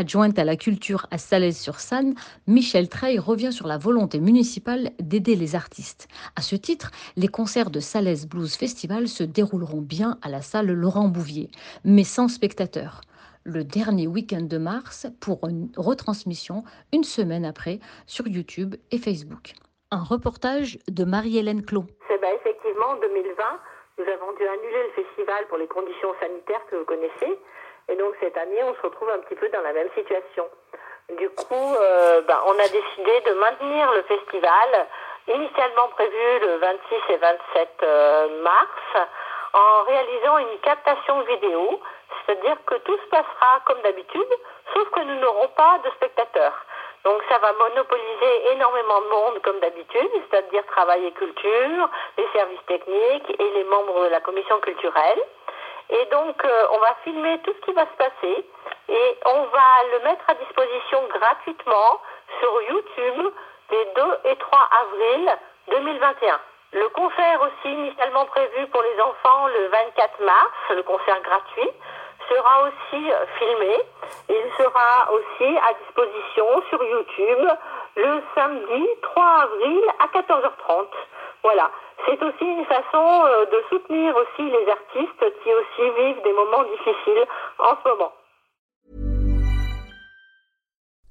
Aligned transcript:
Adjointe 0.00 0.38
à 0.38 0.44
la 0.44 0.56
culture 0.56 1.06
à 1.10 1.18
Salaise-sur-Sanne, 1.18 2.14
Michel 2.46 2.88
Treille 2.88 3.18
revient 3.18 3.52
sur 3.52 3.66
la 3.66 3.76
volonté 3.76 4.18
municipale 4.18 4.92
d'aider 4.98 5.36
les 5.36 5.54
artistes. 5.54 6.08
À 6.36 6.40
ce 6.40 6.56
titre, 6.56 6.90
les 7.18 7.28
concerts 7.28 7.68
de 7.68 7.80
Salaise 7.80 8.26
Blues 8.26 8.56
Festival 8.56 9.08
se 9.08 9.24
dérouleront 9.24 9.82
bien 9.82 10.16
à 10.22 10.30
la 10.30 10.40
salle 10.40 10.72
Laurent 10.72 11.08
Bouvier, 11.08 11.50
mais 11.84 12.04
sans 12.04 12.28
spectateurs. 12.28 13.02
Le 13.44 13.62
dernier 13.62 14.06
week-end 14.06 14.40
de 14.40 14.56
mars 14.56 15.06
pour 15.20 15.46
une 15.46 15.68
retransmission 15.76 16.64
une 16.94 17.04
semaine 17.04 17.44
après 17.44 17.78
sur 18.06 18.26
YouTube 18.26 18.76
et 18.92 18.96
Facebook. 18.96 19.52
Un 19.90 20.02
reportage 20.02 20.78
de 20.88 21.04
Marie-Hélène 21.04 21.62
Clot. 21.62 21.84
C'est 22.08 22.18
ben, 22.22 22.32
effectivement 22.40 22.88
en 22.92 23.00
2020, 23.00 23.44
nous 23.98 24.04
avons 24.04 24.32
dû 24.32 24.46
annuler 24.46 24.82
le 24.96 25.02
festival 25.04 25.44
pour 25.50 25.58
les 25.58 25.68
conditions 25.68 26.14
sanitaires 26.22 26.64
que 26.70 26.76
vous 26.76 26.86
connaissez. 26.86 27.38
Et 27.90 27.96
donc 27.96 28.14
cette 28.20 28.36
année, 28.36 28.62
on 28.62 28.74
se 28.74 28.82
retrouve 28.82 29.10
un 29.10 29.18
petit 29.18 29.34
peu 29.34 29.48
dans 29.48 29.62
la 29.62 29.72
même 29.72 29.90
situation. 29.94 30.48
Du 31.18 31.28
coup, 31.30 31.74
euh, 31.76 32.20
ben, 32.22 32.38
on 32.46 32.52
a 32.52 32.68
décidé 32.68 33.20
de 33.26 33.32
maintenir 33.34 33.90
le 33.92 34.02
festival, 34.02 34.86
initialement 35.26 35.88
prévu 35.88 36.38
le 36.40 36.56
26 36.58 37.12
et 37.12 37.16
27 37.16 37.68
euh, 37.82 38.42
mars, 38.42 39.08
en 39.52 39.82
réalisant 39.84 40.38
une 40.38 40.58
captation 40.60 41.20
vidéo, 41.22 41.80
c'est-à-dire 42.24 42.56
que 42.66 42.76
tout 42.76 42.96
se 42.96 43.08
passera 43.08 43.60
comme 43.66 43.80
d'habitude, 43.82 44.28
sauf 44.72 44.88
que 44.90 45.00
nous 45.00 45.16
n'aurons 45.16 45.48
pas 45.48 45.80
de 45.84 45.90
spectateurs. 45.90 46.54
Donc 47.04 47.22
ça 47.28 47.38
va 47.38 47.52
monopoliser 47.54 48.52
énormément 48.52 49.00
de 49.00 49.06
monde 49.08 49.42
comme 49.42 49.58
d'habitude, 49.58 50.10
c'est-à-dire 50.30 50.64
travail 50.66 51.06
et 51.06 51.12
culture, 51.12 51.90
les 52.18 52.28
services 52.32 52.66
techniques 52.66 53.40
et 53.40 53.50
les 53.50 53.64
membres 53.64 54.04
de 54.04 54.10
la 54.10 54.20
commission 54.20 54.60
culturelle. 54.60 55.22
Et 55.90 56.04
donc, 56.06 56.44
euh, 56.44 56.66
on 56.72 56.78
va 56.78 56.94
filmer 57.04 57.38
tout 57.40 57.52
ce 57.52 57.64
qui 57.66 57.72
va 57.72 57.82
se 57.82 57.96
passer 57.96 58.46
et 58.88 59.18
on 59.26 59.42
va 59.44 59.70
le 59.92 60.04
mettre 60.04 60.24
à 60.28 60.34
disposition 60.34 61.02
gratuitement 61.08 62.00
sur 62.38 62.62
YouTube 62.62 63.32
les 63.70 63.84
2 63.96 64.02
et 64.30 64.36
3 64.36 64.68
avril 64.82 65.30
2021. 65.68 66.40
Le 66.72 66.88
concert 66.90 67.42
aussi 67.42 67.72
initialement 67.72 68.24
prévu 68.26 68.66
pour 68.68 68.82
les 68.82 69.00
enfants 69.00 69.48
le 69.48 69.66
24 69.68 70.20
mars, 70.24 70.52
le 70.70 70.82
concert 70.84 71.20
gratuit, 71.22 71.70
sera 72.28 72.62
aussi 72.62 73.10
euh, 73.10 73.26
filmé. 73.38 73.76
Il 74.28 74.44
sera 74.56 75.10
aussi 75.10 75.58
à 75.58 75.74
disposition 75.84 76.46
sur 76.68 76.82
YouTube 76.84 77.48
le 77.96 78.22
samedi 78.36 78.88
3 79.02 79.24
avril 79.24 79.80
à 79.98 80.06
14h30. 80.06 80.86
Voilà. 81.42 81.70
C'est 82.10 82.22
aussi 82.24 82.44
une 82.44 82.64
façon 82.64 83.22
euh, 83.24 83.46
de 83.46 83.62
soutenir 83.68 84.12
aussi 84.16 84.42
les 84.42 84.66
artistes 84.68 85.24
qui 85.44 85.50
aussi 85.54 85.90
vivent 85.96 86.22
des 86.24 86.32
moments 86.32 86.64
difficiles 86.64 87.24
en 87.60 87.76
ce 87.84 87.88
moment. 87.88 88.12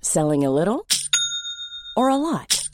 Selling 0.00 0.44
a 0.44 0.50
little 0.50 0.84
or 1.96 2.08
a 2.08 2.16
lot? 2.16 2.68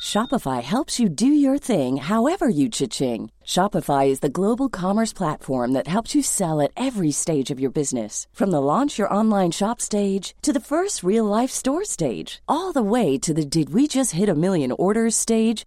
Shopify 0.00 0.62
helps 0.62 1.00
you 1.00 1.08
do 1.08 1.26
your 1.26 1.58
thing 1.58 1.96
however 1.96 2.48
you 2.48 2.68
cha-ching. 2.68 3.30
Shopify 3.44 4.08
is 4.08 4.20
the 4.20 4.28
global 4.28 4.68
commerce 4.68 5.12
platform 5.12 5.72
that 5.72 5.88
helps 5.88 6.14
you 6.14 6.22
sell 6.22 6.60
at 6.60 6.70
every 6.76 7.10
stage 7.10 7.50
of 7.50 7.58
your 7.58 7.70
business. 7.70 8.28
From 8.32 8.50
the 8.50 8.60
launch 8.60 8.96
your 8.96 9.12
online 9.12 9.50
shop 9.50 9.80
stage 9.80 10.34
to 10.42 10.52
the 10.52 10.60
first 10.60 11.02
real 11.02 11.24
life 11.24 11.50
store 11.50 11.84
stage, 11.84 12.40
all 12.48 12.72
the 12.72 12.82
way 12.82 13.18
to 13.18 13.34
the 13.34 13.44
did 13.44 13.70
we 13.74 13.88
just 13.88 14.12
hit 14.12 14.28
a 14.28 14.34
million 14.34 14.72
orders 14.72 15.16
stage. 15.16 15.66